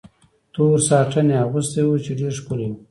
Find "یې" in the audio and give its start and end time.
1.33-1.37